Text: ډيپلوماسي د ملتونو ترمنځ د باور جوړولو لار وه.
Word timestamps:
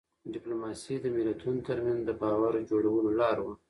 ډيپلوماسي 0.33 0.95
د 0.99 1.05
ملتونو 1.15 1.59
ترمنځ 1.67 1.99
د 2.05 2.11
باور 2.21 2.53
جوړولو 2.69 3.09
لار 3.19 3.37
وه. 3.45 3.53